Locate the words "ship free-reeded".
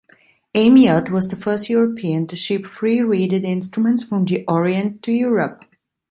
2.35-3.43